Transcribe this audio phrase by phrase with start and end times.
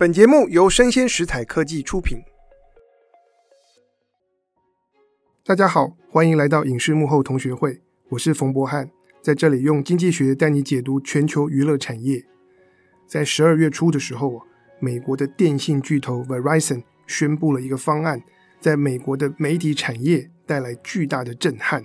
[0.00, 2.22] 本节目由生鲜食材科技出品。
[5.44, 8.90] 大家好，欢迎来到影视幕后同学会，我是冯博翰，
[9.20, 12.24] 在这里用经济学带你解读全球娱乐产业。
[13.06, 14.40] 在十二月初的时候，
[14.78, 18.22] 美国的电信巨头 Verizon 宣布了一个方案，
[18.58, 21.84] 在美国的媒体产业带来巨大的震撼。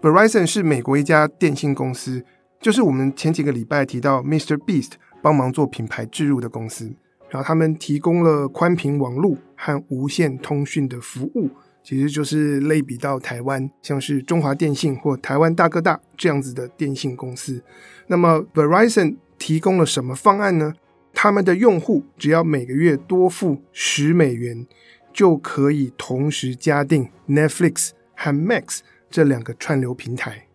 [0.00, 2.24] Verizon 是美国一家电信公司，
[2.60, 4.56] 就是我们前几个礼拜提到 Mr.
[4.56, 6.94] Beast 帮忙做品牌置入的公司。
[7.30, 11.50] 然后他们提供了宽频网络和无线通讯的服务，
[11.82, 17.62] 其实就是类比到台湾，像是中华电信或台湾大哥大这样子的电信公司。
[18.06, 20.74] 那么 Verizon 提供了什么方案呢？
[21.14, 24.66] 他们的用户只要每个月多付十美元，
[25.12, 30.46] 就可以同时加订 Netflix 和 Max 这两个串流平台，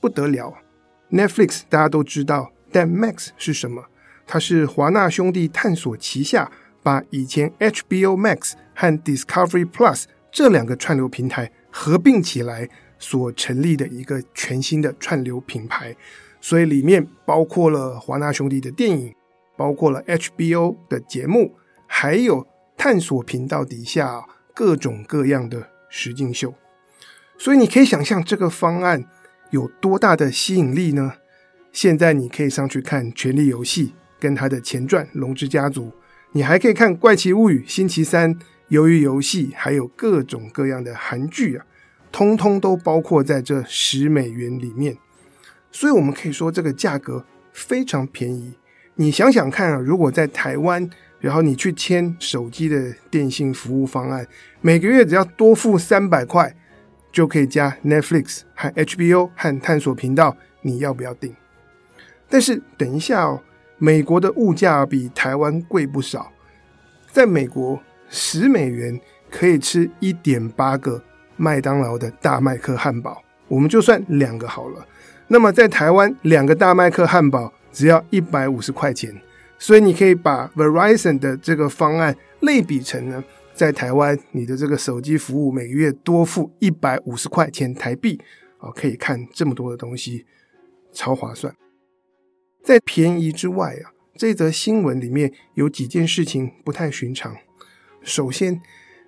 [0.00, 0.54] 不得了。
[1.10, 3.84] Netflix 大家都知道，但 Max 是什么？
[4.26, 6.50] 它是华纳兄弟探索旗下，
[6.82, 15.94] 把以前 HBO Max 和 Discovery Plus 这两个串流平台合并起来所成立的一个全新的串流品牌，
[16.40, 19.14] 所以里面包括了华纳兄弟的电影，
[19.56, 21.54] 包括了 HBO 的节目，
[21.86, 26.54] 还有探索频道底下各种各样的实境秀。
[27.38, 29.04] 所以你可以想象这个方案
[29.50, 31.14] 有多大的吸引力呢？
[31.72, 33.86] 现在你可以上去看《权力游戏》。
[34.18, 35.86] 跟他的前传《龙之家族》，
[36.32, 38.34] 你还可以看《怪奇物语》、《星期三》、
[38.70, 41.66] 《鱿鱼游戏》，还有各种各样的韩剧啊，
[42.10, 44.96] 通通都包括在这十美元里面。
[45.70, 48.54] 所以，我们可以说这个价格非常便宜。
[48.94, 54.26] 你想想看啊，如果在台湾，然后你去签手机的电信服务方案，
[54.60, 56.56] 每个月只要多付三百块，
[57.10, 61.34] 就可以加 Netflix 和 HBO 和探索频道，你要不要订？
[62.28, 63.42] 但是等一下哦。
[63.78, 66.32] 美国的物价比台湾贵不少，
[67.10, 68.98] 在美国十美元
[69.30, 71.02] 可以吃一点八个
[71.36, 74.86] 麦当劳的大麦克汉堡，我们就算两个好了。
[75.26, 79.12] 那么在台湾，两个大麦克汉堡只要一百五十块钱，
[79.58, 83.24] 所以你可以把 Verizon 的这个方案类比成呢，
[83.54, 88.20] 在台湾你的这个手机服务每个月多付一百五十块钱台币
[88.58, 90.24] 哦，可以看这么多的东西，
[90.92, 91.52] 超划算。
[92.64, 97.36] 在便宜之外啊，这则新闻里面有几件事情不太寻常。
[98.02, 98.62] 首先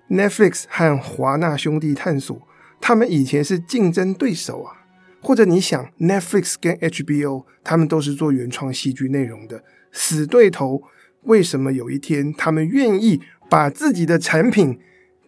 [0.09, 2.47] ，Netflix 和华纳兄弟探索，
[2.79, 4.85] 他们以前是竞争对手啊。
[5.19, 10.83] 或者你想，Netflix 跟 HBO，他们都是做原创戏剧内容的死对头，
[11.23, 13.19] 为什么有一天他们愿意
[13.49, 14.79] 把自己的产品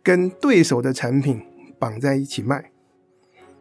[0.03, 1.41] 跟对手的产品
[1.79, 2.71] 绑在一起卖？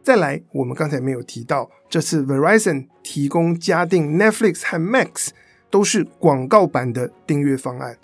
[0.08, 5.28] 再来，我们刚才没有提到，这次 Verizon 提供加订 Netflix 和 Max
[5.68, 7.98] 都是广告版的订阅方案。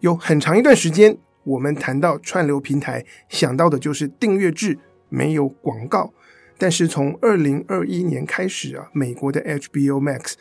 [0.00, 4.78] 有很长一段时间，我们谈到串流平台，想到的就是订阅制，
[5.10, 6.14] 没有广告。
[6.56, 10.32] 但是从二零二一年开始啊，美国的 HBO Max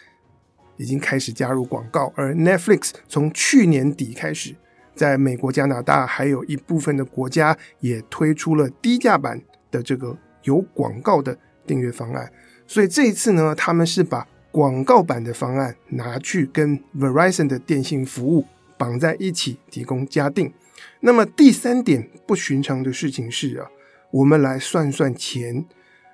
[0.77, 4.55] 已经开始加入广告，而 Netflix 从去年底开始，
[4.95, 10.17] 在美国、加拿大还有一部分的国家也推出了低价版的这个。
[10.43, 12.31] 有广告的订阅方案，
[12.67, 18.45] 所以这一次呢，他们是把广告版的方案拿去跟 Verizon 的电信服务
[18.77, 20.53] 绑在一起，提供加订。
[20.99, 23.67] 那么第三点不寻常的事情是啊，
[24.11, 25.65] 我们来算算钱，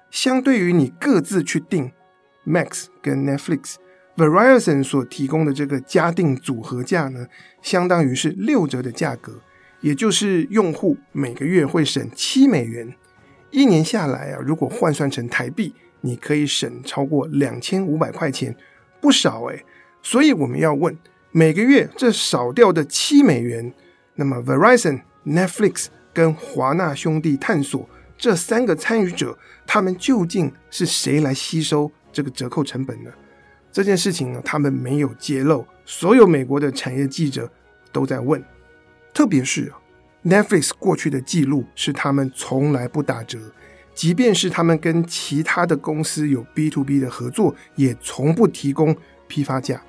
[0.10, 1.92] 相对于你各自去订
[2.46, 7.28] Max 跟 Netflix，Verizon 所提供的这个加订组合价呢，
[7.62, 9.42] 相当于是六折的价格，
[9.82, 12.94] 也就是用户每个月会省七美元。
[13.52, 18.56] 一年下来啊，如果换算成台币，你可以省超过两千五百块钱，
[19.02, 19.66] 不少诶。
[20.02, 20.98] 所以我们要问，
[21.32, 23.74] 每个月这少掉的七美元，
[24.16, 27.88] 那么 Verizon、Netflix 跟华纳兄弟探索
[28.18, 29.38] 这三个参与者，
[29.68, 33.12] 他们究竟是谁来吸收这个折扣成本呢？
[33.72, 37.52] 这件事情呢，他们没有揭露，所有美国的产业记者
[37.92, 38.44] 都在问，
[39.14, 39.72] 特别是。
[40.24, 43.40] Netflix 过去的记录是他们从来不打折，
[43.94, 48.96] 即便是他们跟其他的公司有 B to B 的合作，也从不提供
[49.28, 49.82] 批发价。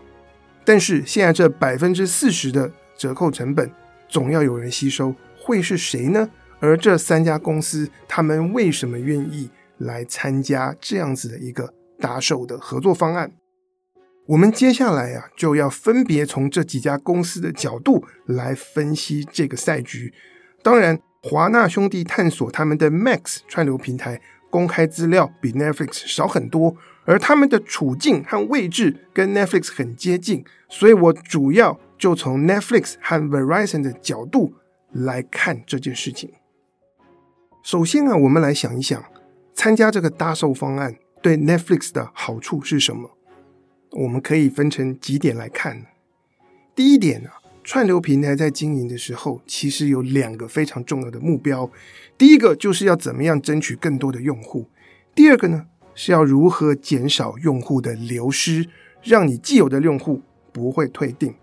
[0.64, 3.68] 但是现在这百分之四十的折扣成本，
[4.08, 6.28] 总要有人吸收，会是谁呢？
[6.60, 13.32] 而这三家公司，他们为什么愿意来参加这样子的一个打手的合作方案？
[14.30, 20.14] 我们接下来啊，就要分别从这几家公司的角度来分析这个赛局。
[20.62, 34.54] 当然，华纳兄弟探索他们的 Max 串流平台公开资料比 Netflix 少很多，而他们的处境和位置跟 Netflix 很接近，所以我主要就从 Netflix 和 Verizon 的角度
[34.92, 36.30] 来看这件事情。
[37.64, 39.02] 首先啊，我们来想一想，
[39.54, 43.16] 参加这个搭售方案对 Netflix 的好处是什么？
[43.92, 45.86] 我们可以分成几点来看。
[46.74, 47.34] 第一点啊，
[47.64, 51.70] 串流平台在经营的时候，其实有两个非常重要的目标。
[52.16, 54.64] 第一个就是要怎么样争取更多的用户；
[55.14, 58.66] 第二个呢，是要如何减少用户的流失，
[59.02, 60.22] 让你既有的用户
[60.52, 61.34] 不会退订。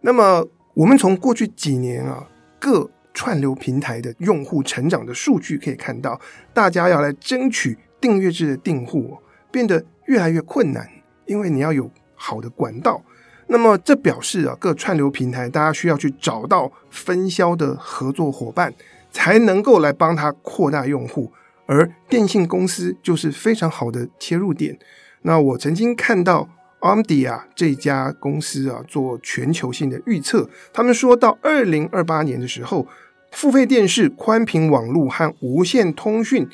[0.00, 2.28] 那么，我们从过去几年啊，
[2.60, 6.20] 各串流平台的用户成长的数据可以看到，
[6.54, 9.16] 大家要来争取订阅制的订户，
[9.50, 10.88] 变得越来越困难，
[11.28, 13.00] 因为你要有好的管道。
[13.46, 18.74] 那么，这表示啊，各串流平台大家需要去找到分销的合作伙伴，
[19.12, 21.32] 才能够来帮他扩大用户，
[21.66, 24.76] 而电信公司就是非常好的切入点。
[25.22, 26.48] 那我曾经看到。
[26.80, 32.86] Omdia 这家公司啊，做全球性的预测，他们说到二零二八年的时候，
[33.32, 36.48] 付费电视、宽频网络和无线通讯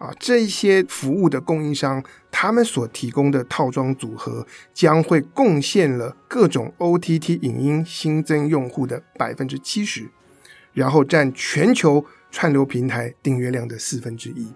[0.00, 2.02] 啊这一些服务的供应商，
[2.32, 4.44] 他们所提供的套装组合
[4.74, 10.08] 将会贡献了各种 OTT 影音新增用户的百分之七十，
[10.72, 14.48] 然后占全球串流平台订阅量的四分之一。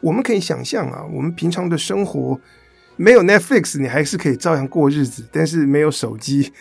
[0.00, 2.40] 我们可以想象啊，我们平常的生活。
[2.96, 6.52] 没有 Netflix，你还是可以照样过日子，但是没有手机，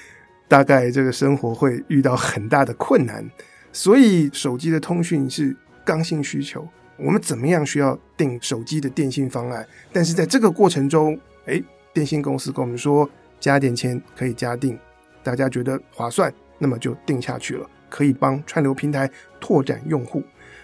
[0.48, 3.30] 大概这个生活会遇到很大的困难。
[3.74, 6.66] 所以手机的通讯是刚性需求，
[7.01, 9.66] 我们怎么样需要订手机的电信方案？
[9.94, 11.63] 但是在这个过程中，诶，
[11.94, 13.10] 电信公司跟我们说
[13.40, 14.78] 加点钱可以加订，
[15.24, 19.10] 大家觉得划算，那么就订下去了，可以帮串流平台
[19.40, 20.22] 拓展用户。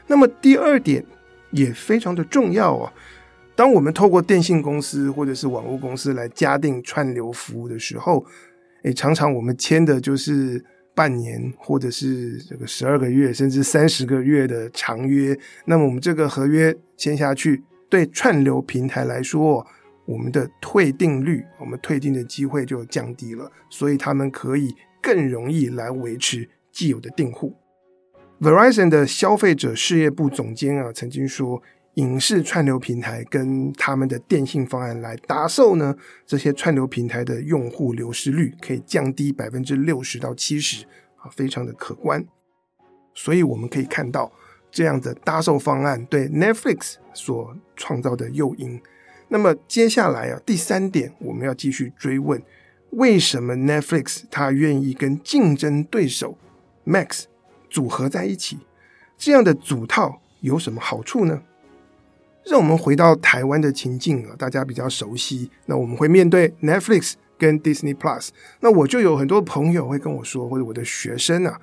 [0.08, 1.04] 那么第二点
[1.52, 2.92] 也非常的重要啊。
[3.56, 8.26] 当我们透过电信公司或者是网络公司来加订串流服务的时候，
[8.84, 10.62] 诶，常常我们签的就是
[10.96, 15.38] 半年或者是这个十二个月甚至三十个月的长约。
[15.66, 19.68] 那么我们这个合约签下去，对串流平台来说，
[20.06, 27.54] 我们的退订率，我们退订的机会就降低了，所以他们可以更容易来维持既有的订户。
[28.40, 31.62] Verizon 的消费者事业部总监啊曾经说。
[31.96, 35.96] 影视串流平台跟他们的电信方案来搭售呢，
[36.26, 40.86] 这些串流平台的用户流失率可以降低百分之六十到七十
[41.18, 42.26] 啊，非常的可观。
[43.14, 44.32] 所以我们可以看到
[44.70, 48.82] 这样的搭售方案对 Netflix 所创造的诱因。
[49.30, 52.42] 那么接下来啊，第三点我们要继续追问：
[52.92, 56.38] 为什么 Netflix 它愿意跟竞争对手
[56.86, 57.24] Max
[57.70, 58.60] 组合在一起？
[59.18, 61.42] 这样的组套有什么好处呢？
[62.50, 65.50] 让我们回到台湾的情境啊，大家比较熟悉。
[65.66, 68.30] 那我们会面对 Netflix 跟 Disney Plus。
[68.60, 71.60] 那我就有很多朋友会跟我说，或者我的学生啊，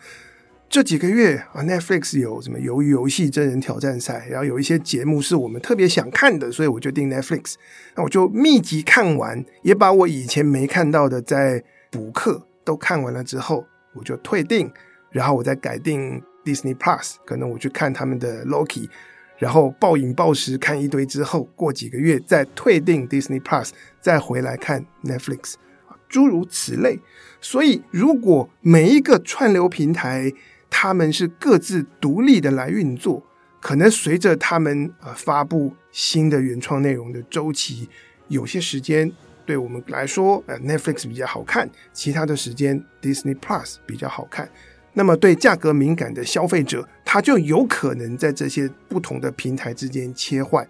[0.69, 7.55] 这几个月啊，Netflix 有什么鱿鱼游戏真人挑战赛，然后有一些节目是我们特别想看的，所以我就订 Netflix。
[7.94, 13.64] 那我就密集看完，也把我以前没看到的在补课都看完了之后，
[13.94, 14.69] 我就退订，
[15.11, 18.88] 然后我再改订 Disney Plus，可能我去看他们的 Loki。
[19.42, 25.54] 然后暴饮暴食看一堆之后，过几个月再退订 Disney Plus，再回来看 Netflix，
[26.08, 27.00] 诸如此类。
[27.40, 30.32] 所以，如果每一个串流平台
[30.70, 33.20] 他们是各自独立的来运作，
[33.61, 37.88] 可能随着他们呃发布新的原创内容的周期，
[38.28, 39.11] 有些时间
[39.44, 44.49] 对我们来说，呃 Netflix 比较好看，其他的时间 Disney Plus 比较好看。
[44.94, 50.66] 那么，对价格敏感的消费者，他就有可能在这些不同的平台之间切换。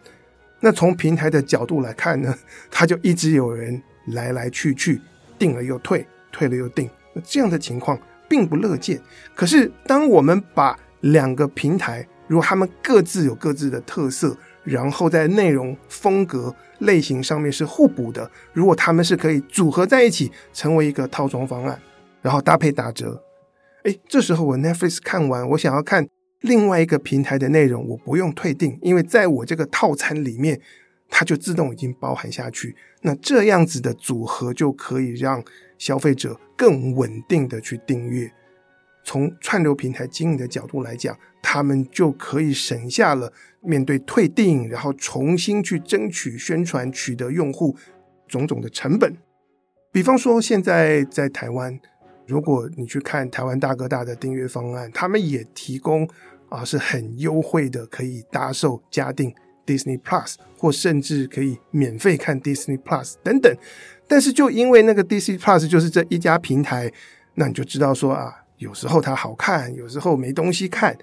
[0.60, 2.32] 那从平台的角度来看呢，
[2.70, 5.00] 他就一直有人来来去去，
[5.38, 6.88] 订了又退，退了又订。
[7.12, 7.98] 那这样的情况
[8.28, 9.00] 并不乐见。
[9.34, 21.76] 可是，当我们把两个平台，如果他们各自有各自的特色，然后在内容风格类型上面是互补的，如果他们是可以组合在一起，成为一个套装方案，
[22.22, 23.20] 然后搭配打折。
[23.84, 26.06] 诶，这时候我 Netflix 看完，我想要看
[26.40, 30.60] 另外一个平台的内容，我不用退订，因为在我这个套餐里面，
[31.08, 32.76] 它就自动已经包含下去。
[33.00, 35.42] 那这样子的组合就可以让
[35.78, 38.32] 消费者更稳定的去订阅。
[39.04, 47.76] 从串流平台经营的角度来讲，他们就可以省下了面对退订，然后重新去争取宣传、取得用户
[48.28, 49.16] 种种的成本。
[49.90, 51.80] 比方说，现在在台湾。
[52.26, 56.08] 如果你去看台湾大哥大的订阅方案，他们也提供
[56.48, 59.34] 啊是很优惠的，可以搭售加订
[59.66, 63.54] Disney Plus，或甚至可以免费看 Disney Plus 等等。
[64.06, 66.92] 但是就因为那个 Disney Plus 就是这一家平台，
[67.34, 70.96] 那你就知道说啊，有时候它好看，有时候没东西看，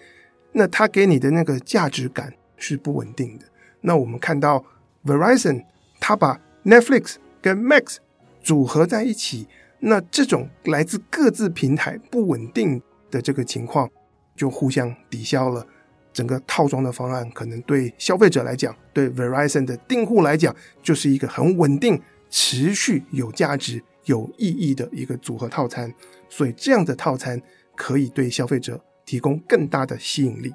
[0.53, 3.45] 那它给你的那个价值感是不稳定的。
[3.81, 4.63] 那我们看到
[5.05, 5.63] Verizon，
[5.99, 7.97] 它把 Netflix 跟 Max
[8.43, 9.47] 组合在一起，
[9.79, 13.89] 那这种来自各自平台不稳定的这个情况，
[14.36, 15.65] 就互相抵消了。
[16.12, 25.93] 整个套装的方案可能对消费者来讲，对 Verizon 的订户来讲，就是一个很稳定、持续有价值、有意义的一个组合套餐。
[26.27, 27.41] 所以这样的套餐
[27.75, 30.53] 可以对消费者提供更大的吸引力。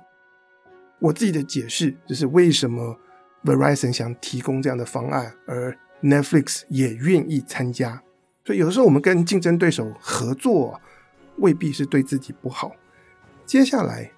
[1.01, 2.99] 我自己的解释就是为什么
[3.45, 8.03] Verizon 想提供这样的方案，而 Netflix 也愿意参加。
[8.45, 10.81] 所以有的时候我们跟竞争对手合作，
[11.37, 12.73] 未必是对自己不好。
[13.45, 14.11] 接下来。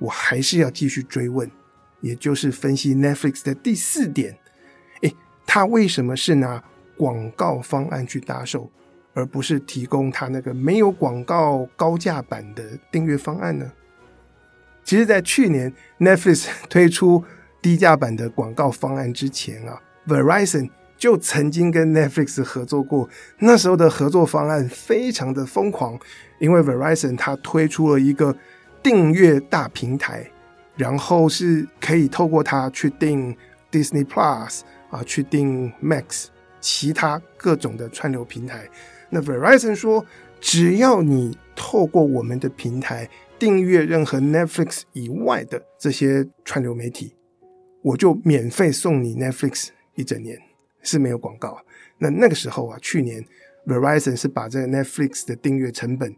[0.00, 1.50] 我还是要继续追问，
[2.02, 4.38] 也就是分析 Netflix 的第四点，
[5.00, 5.12] 诶，
[5.44, 6.62] 他为什么是拿
[6.96, 8.70] 广告方案去搭售，
[9.12, 13.72] 而不是提供他那个没有广告高价版的订阅方案呢？
[14.84, 17.24] 其实，在去年 Netflix 推出
[17.60, 25.98] 低价版的广告方案之前啊，Verizon 就曾经跟 Netflix 合作过，那时候的合作方案非常的疯狂，
[26.38, 28.36] 因为 Verizon 它推出了一个。
[28.80, 30.24] 订阅大平台，
[30.76, 33.36] 然后是可以透过它去订
[33.72, 36.26] Disney Plus 啊，去订 Max，
[36.60, 38.68] 其他各种的串流平台。
[39.10, 40.06] 那 Verizon 说，
[40.40, 47.16] 只要你透过我们的平台订阅任何 Netflix 以外的这些串流媒体，
[47.82, 50.38] 我就免费送你 Netflix 一整年，
[50.82, 51.58] 是没有广告。
[51.98, 53.24] 那那个时候啊，去年
[53.66, 56.14] Verizon 是把这个 Netflix 的订阅成本。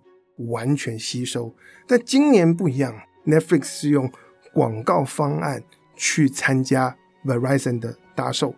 [0.49, 1.55] 完全吸收，
[1.87, 4.11] 但今年不一样，Netflix 是用
[4.55, 5.63] 广告方案
[5.95, 8.55] 去参加 Verizon 的搭售。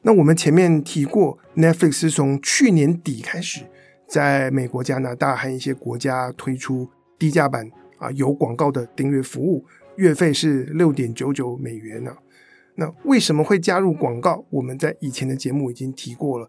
[0.00, 3.66] 那我们前面提过，Netflix 是从去年底开始，
[4.08, 12.16] 在美国、加拿大和一些国家推出低价版啊有广告的订阅服务，月费是六点九九美元呢、啊。
[12.76, 14.44] 那为什么会加入广告？
[14.50, 16.48] 我们在以前的节目已经提过了。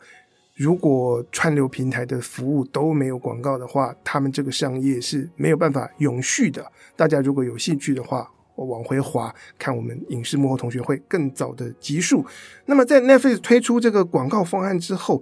[0.54, 6.66] 如果串流平台的服务都没有广告的话，他们这个商业是没有办法永续的。
[6.96, 12.26] 大家如果有兴趣的话，我往回滑看我们影视幕后同学会更早的集数。
[12.66, 15.22] 那么在 Netflix 推出这个广告方案之后，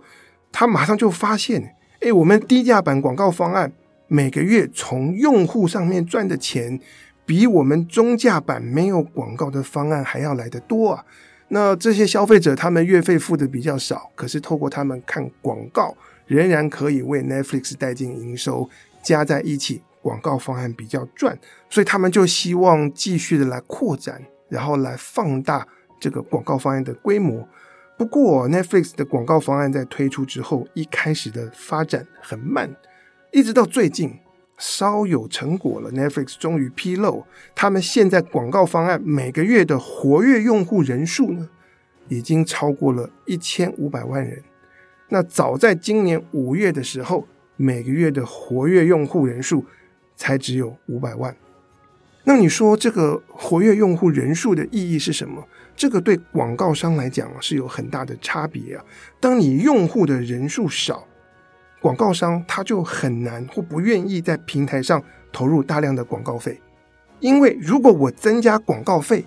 [0.53, 3.73] 他马上就发现，哎，我们低价版广告方案
[4.07, 6.79] 每个月从用户上面赚的钱，
[7.25, 11.05] 比我们中价版没有广告的方案还要来得多啊。
[11.49, 18.69] 那这些消费者，他们月费付的比较少，可是透过他们看广告，仍然可以为 Netflix 带进营收，
[19.03, 21.37] 加在一起，广告方案比较赚，
[21.69, 25.67] 所以他们就希望继续的来扩展，然后来放大
[25.99, 27.47] 这个广告方案的规模。
[27.97, 32.75] 不过，Netflix 的广告方案在推出之后，一开始的发展很慢，
[33.31, 34.19] 一直到最近。
[34.57, 41.49] 稍有成果了，Netflix 终于披露，他们现在广告方案每个月的活跃用户人数呢，
[42.07, 44.41] 已经超过了一千五百万人。
[45.09, 49.65] 那早在今年五月的时候，每个月的活跃用户人数
[50.15, 51.35] 才只有五百万。
[52.23, 55.47] 那你说这个活跃用户人数的意义是什么？
[55.75, 58.83] 这个对广告商来讲是有很大的差别啊。
[59.19, 61.07] 当你用户的人数少，
[61.81, 65.01] 广告商他就很难或不愿意在平台上
[65.31, 66.59] 投入大量的广告费，
[67.19, 69.23] 因为如果我增加广告费，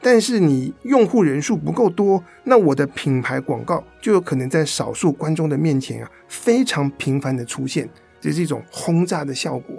[0.00, 7.88] 但是你用户人数不够多，那我的品牌广告就有可能在少数观众的面前啊非常频繁的出现，
[8.20, 9.76] 这是一种轰炸的效果。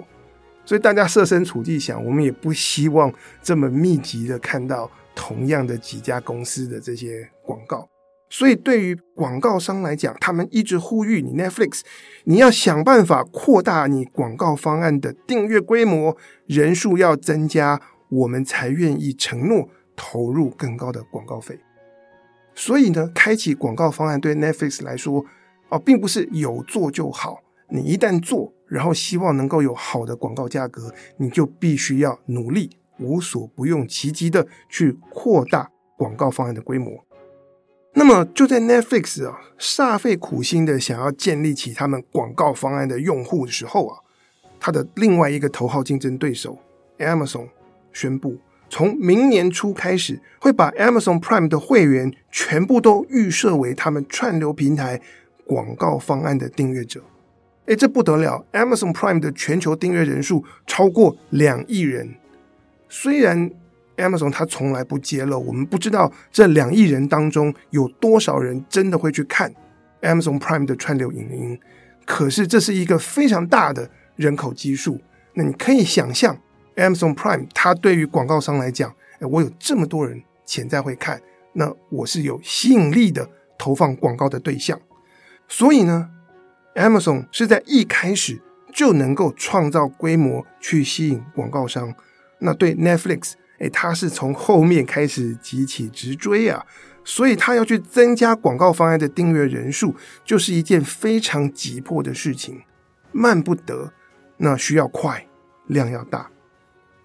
[0.66, 3.10] 所以大家设身处地想，我们也不希望
[3.42, 7.88] 这么密集的看到同样的几家公司的这些广告。
[8.30, 11.80] 所以，对于广告商来讲，他们一直呼吁你 Netflix，
[12.24, 16.16] 你要想办法扩大你广告方案的订阅规模，
[16.46, 17.80] 人数要增加，
[18.10, 21.58] 我们才愿意承诺投入更高的广告费。
[22.54, 25.24] 所以呢，开启广告方案对 Netflix 来说，
[25.70, 27.38] 哦，并不是有做就好。
[27.70, 37.04] 你一旦做，然后希望能够有好的广告价格，你就必须要努力，无所不用其极的去扩大广告方案的规模。
[37.98, 43.98] 那么就在 Netflix 啊煞费苦心的想要建立起他们广告方案的用户的时候啊，
[44.60, 46.56] 他的另外一个头号竞争对手
[46.98, 47.48] Amazon
[47.92, 48.38] 宣布，
[48.70, 55.00] 从明年初开始会把 Amazon Prime 的会员全部都预设为他们串流平台
[55.44, 57.02] 广告方案的订阅者。
[57.66, 62.14] 诶，这不得了！Amazon Prime 的全球订阅人数超过两亿人，
[62.88, 63.50] 虽然。
[63.98, 69.52] Amazon 它从来不揭露，我们不知道这两亿人当中有多少人真的会去看
[70.00, 71.60] Amazon Prime 的串流影音。
[72.06, 74.98] 可是这是一个非常大的人口基数。
[75.34, 76.38] 那你可以想象
[76.76, 78.90] ，Amazon Prime 它对于广告商来讲，
[79.20, 81.20] 哎，我有这么多人潜在会看，
[81.52, 83.28] 那我是有吸引力的
[83.58, 84.80] 投放广告的对象。
[85.46, 86.08] 所以呢
[86.74, 88.40] ，Amazon 是在一开始
[88.72, 91.94] 就能够创造规模去吸引广告商。
[92.40, 96.64] 那对 Netflix，哎，他是从后面开始急起直追啊。
[97.04, 99.94] 所以，他要去增加广告方案的订阅人数，
[100.26, 102.60] 就是一件非常急迫的事情，
[103.12, 103.92] 慢不得。
[104.36, 105.26] 那需要快，
[105.68, 106.30] 量要大。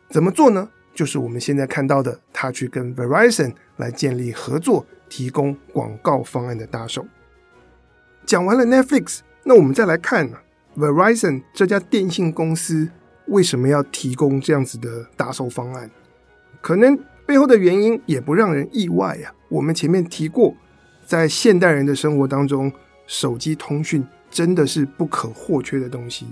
[0.09, 0.69] 怎么做呢？
[0.93, 7.07] 就是我们现在看到的，他去跟 Verizon 来建立合作，提供广告方案的大手。
[8.25, 10.37] 讲完了 Netflix，那我们再来看呢
[10.75, 12.89] ，Verizon 这家电信公司
[13.27, 15.89] 为什么要提供这样子的大手方案？
[16.63, 16.97] 可能。
[17.25, 19.33] 背后的原因也不让人意外呀。
[19.47, 20.53] 我们前面提过，
[21.05, 22.69] 在现代人的生活当中，
[23.07, 26.27] 手机通讯真的是不可或缺的东西。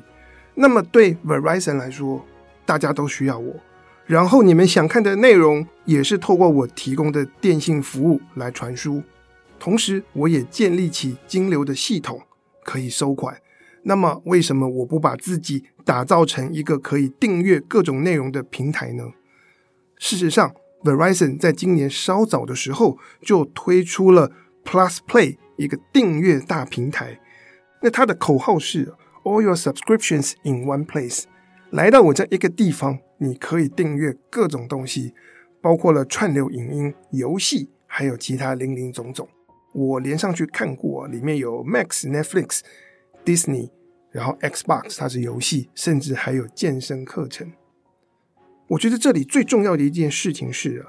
[0.53, 2.25] 那么对 Verizon 来说，
[2.65, 3.55] 大家都需要我，
[4.05, 9.01] 然后你们想看的内容也是透过我提供的电信服务来传输，
[9.57, 12.21] 同时我也建立起金流的系统
[12.65, 13.37] 可以收款。
[13.83, 19.05] 那么为什么我不把自己打造成一个可以订阅各种内容的平台呢？
[20.01, 20.51] 事实上
[20.83, 24.31] ，Verizon 在今年稍早的时候就推出了
[24.65, 27.19] Plus Play 一个订阅大平台，
[27.83, 31.25] 那它的口号是 All your subscriptions in one place。
[31.69, 35.13] 来到我这一个地方，你可以订阅各种东西，
[35.61, 39.29] 包括了串流影音、游戏，还有其他林林总总。
[39.71, 42.61] 我连上去看过，里面有 Max、Netflix、
[43.23, 43.69] Disney，
[44.09, 47.51] 然后 Xbox 它是游戏，甚至还有健身课程。
[48.71, 50.85] 我觉得这里最重要的一件事情是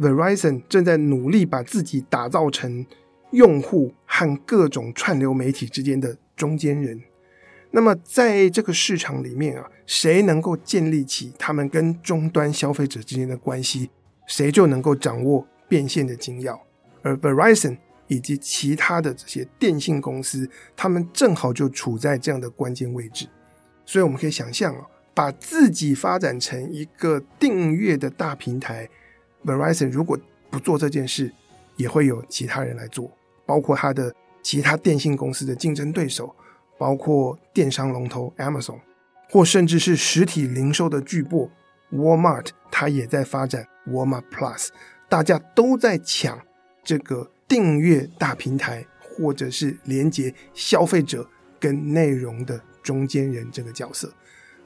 [0.00, 2.84] ，Verizon 正在努力把自己打造成
[3.30, 7.00] 用户和各种串流媒体之间的中间人。
[7.70, 13.90] 那么在这个市场里面啊，谁能够建立起他们跟终端消费者之间的关系，
[14.26, 16.60] 谁就能够掌握变现的精要。
[17.02, 23.28] 而 Verizon 以及其他的这些电信公司，他们正好就处在这样的关键位置。
[23.86, 24.84] 所以我们可以想象啊。
[25.20, 28.88] 把自己发展成一个订阅的大平台
[29.44, 31.30] ，Verizon 如果不做这件事，
[31.76, 33.12] 也会有其他人来做，
[33.44, 36.34] 包括他的其他电信公司的竞争对手，
[36.78, 38.78] 包括电商龙头 Amazon，
[39.28, 41.50] 或甚至是实体零售的巨擘
[41.92, 44.68] Walmart，它也在发展 Walmart Plus，
[45.10, 46.40] 大家都在抢
[46.82, 51.28] 这个订阅大平台，或者是连接消费者
[51.60, 54.10] 跟内容的中间人这个角色。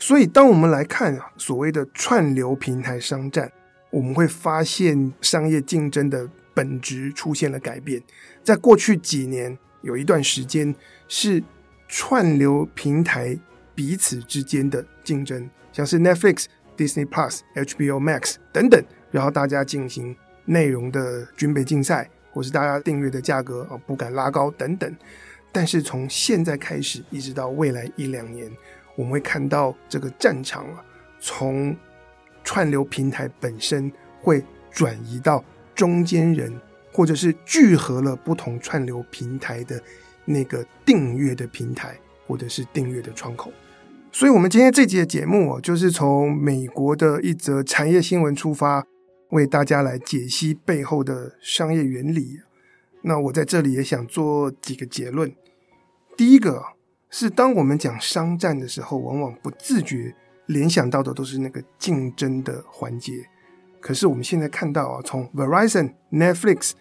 [0.06, 3.50] 所以，当我们来看啊，所谓的串流平台商战，
[3.88, 8.02] 我们会发现商业竞争的本质出现了改变。
[8.42, 10.74] 在过去几年，有一段时间
[11.08, 11.42] 是
[11.88, 13.34] 串流平台
[13.74, 16.44] 彼此之间的竞争，像是 Netflix、
[16.76, 20.14] Disney Plus、HBO Max 等等，然后大家进行
[20.44, 24.94] 内容的军备竞赛，或是大家订阅的价格啊不敢拉高等等。
[25.50, 28.52] 但是从现在开始，一直到未来一两年。
[28.96, 30.84] 我们会看到这个战场啊，
[31.20, 31.76] 从
[32.44, 35.42] 串流平台本身会转移到
[35.74, 36.52] 中间人，
[36.92, 39.82] 或者是聚合了不同串流平台的
[40.24, 43.50] 那个订阅的平台，或者是订阅的窗口。
[44.12, 48.86] 所以，我们今天这集的节目啊，就是从美国的一则产业新闻出发，
[49.30, 52.40] 为大家来解析背后的商业原理。
[53.02, 55.34] 那我在这里也想做几个结论。
[56.16, 56.73] 第一个。
[57.16, 60.12] 是当我们讲商战的时候，往往不自觉
[60.46, 63.24] 联想到的都是那个竞争的环节。
[63.80, 66.72] 可是我们现在看到啊，从 Verizon、Netflix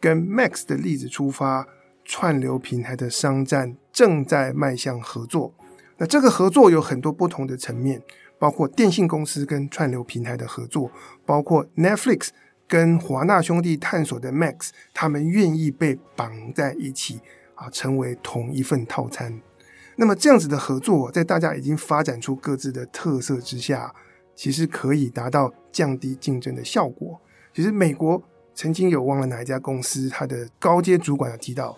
[0.00, 1.68] 跟 Max 的例子出发，
[2.06, 5.52] 串流平台的商战正在迈向合作。
[5.98, 8.02] 那这个合作有很多不同的层面，
[8.38, 10.90] 包括电信公司跟串流平台的合作，
[11.26, 12.28] 包括 Netflix
[12.66, 17.20] 跟华纳兄弟探索的 Max，他们愿意被绑在一起
[17.54, 19.42] 啊，成为同一份套餐。
[19.96, 23.94] 那么这样子的合作，在大家已经发展出各自的特色之下，
[24.34, 27.20] 其实可以达到降低竞争的效果。
[27.52, 28.22] 其实美国
[28.54, 31.76] 曾经有忘了哪一家公司，它的高阶主管有提到，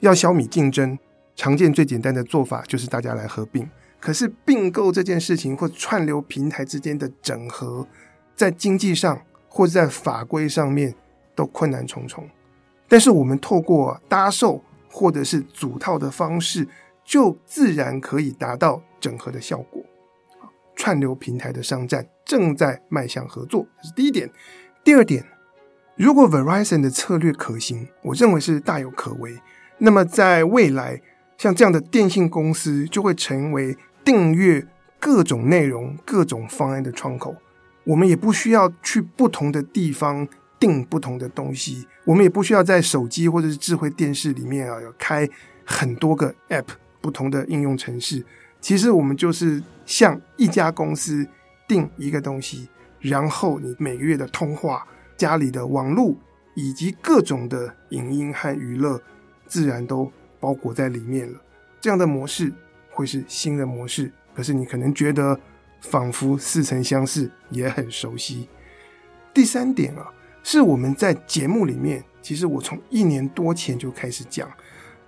[0.00, 0.98] 要消弭竞争，
[1.36, 3.68] 常见最简单的做法就是大家来合并。
[4.00, 7.86] 可是并购这件事情或串流平台之间的整合，
[8.34, 10.92] 在经济上或者在法规上面
[11.36, 12.28] 都困难重重。
[12.88, 16.68] 但是我们透过搭售或者是组套的方式。
[17.04, 19.82] 就自然可以达到整合的效果。
[20.76, 24.30] 串流平台的商战正在迈向合作，这是第一点。
[24.82, 25.24] 第二点，
[25.96, 29.40] 如果 Verizon 的策略可行，我认为是大有可为。
[29.78, 31.00] 那么在未来，
[31.38, 34.66] 像这样的电信公司就会成为订阅
[34.98, 37.34] 各种内容、各种方案的窗口。
[37.84, 40.26] 我们也不需要去不同的地方
[40.58, 45.28] 订不同的东西，我们也不需要在手机或者是智慧电视里面啊，要开
[45.64, 46.64] 很多个 App，
[47.04, 48.24] 不同的应用程式。
[48.62, 51.28] 其实我们就是向一家公司
[51.68, 56.16] 订一个东西，然后你每个月的通话、家里的网络
[56.54, 58.98] 以及各种的影音和娱乐，
[59.46, 61.38] 自然都包裹在里面了。
[61.78, 62.50] 这样的模式
[62.88, 65.38] 会是新的模式，可是你可能觉得。
[65.90, 68.48] 仿佛似曾相识，也很熟悉。
[69.34, 70.10] 第三点啊，
[70.42, 74.50] 是我们在节目里面，其实我从一年多前就开始讲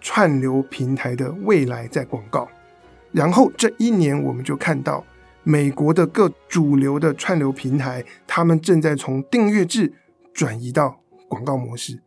[0.00, 2.48] 串流平台的未来在广告。
[3.12, 5.04] 然后这一年，我们就看到
[5.42, 9.92] 美国的各主流的串流平台，他们正在从订阅制
[10.34, 12.00] 转移到广告模式。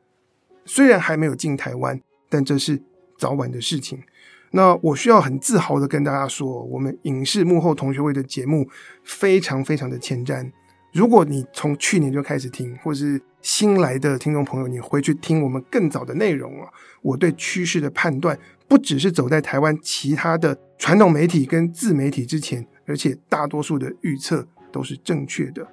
[0.66, 2.00] 虽然还没有进台湾，
[2.30, 2.82] 但这是
[3.18, 4.04] 早晚的事情。
[4.52, 8.68] 那我需要很自豪的跟大家说，我们影视幕后同学会的节目
[9.04, 10.52] 非常非常的前瞻。
[10.92, 16.70] 如果你从去年就开始听，或是新来的听众朋友，你回去听我们更早的内容啊，
[17.02, 25.68] 我对趋势的判断不只是走在台湾其他的传统媒体跟自媒体之前，而且大多数的预测都是正确的。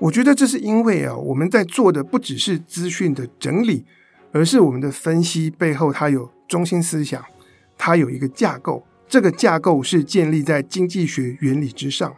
[0.00, 3.84] 我觉得这是因为啊，我们在做的不只是资讯的整理，
[4.32, 7.24] 而是我们的分析背后它有中心思想。
[7.76, 12.12] 它有一个架构，这个架构是建立在经济学原理之上。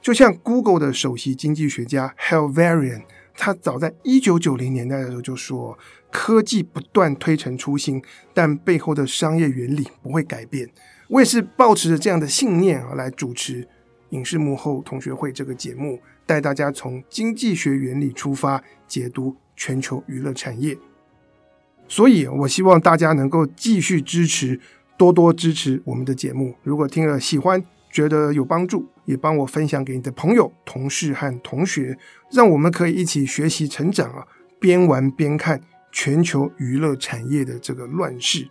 [0.00, 3.02] 就像 Google 的首席经济学家 Hal Varian，
[3.34, 5.78] 他早在一九九零年代的时候就说，
[6.10, 10.68] 科技不断推陈出新，但背后的商业原理不会改变。
[11.08, 13.66] 我也是抱持着这样的信念而，来主持
[14.10, 20.76] 影视幕后同学会这个节目，带大家从经济学原理出发，解读全球娱乐产业。
[21.88, 24.60] 所以，我希望大家能够继续支持。
[24.98, 31.98] 多多支持我们的节目，如果听了喜欢，觉得有帮助，也帮我分享给你的朋友、同事和同学，
[32.30, 34.26] 让我们可以一起学习成长啊！
[34.60, 35.60] 边玩边看
[35.92, 38.48] 全球娱乐产业的这个乱世。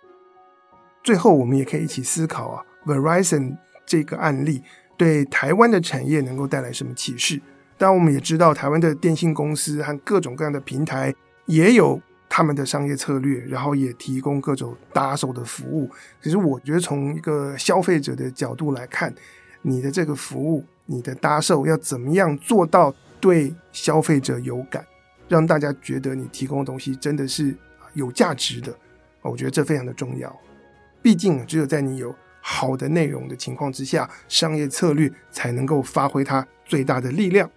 [1.04, 4.62] 最后，我们也可以一起思考啊，Verizon 这个案例
[4.96, 7.40] 对台湾的产业能够带来什么启示？
[7.76, 11.14] 当然，我们也知道台湾的电信公司和各种各样的平台
[11.46, 12.00] 也有。
[12.38, 15.90] 他们的商业策略，然后也提供各种搭手的服务。
[16.22, 19.12] 其实，我觉得从一个消费者的角度来看，
[19.60, 24.86] 你的这个服务，你的搭售要怎么样做到对消费者有感，
[25.26, 27.52] 让大家觉得你提供的东西真的是
[27.94, 28.72] 有价值的。
[29.22, 30.32] 我觉得这非常的重要。
[31.02, 37.50] 毕竟，只有在你有好的内容的情况之下，商业策略才能够发挥它最大的力量。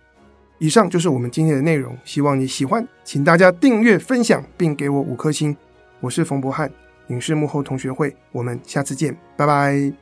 [0.62, 5.58] 以上就是我们今天的内容，希望你喜欢，请大家订阅、分享，并给我五颗星。
[6.00, 6.72] 我是冯博翰，
[7.08, 10.01] 影视幕后同学会，我们下次见，拜拜。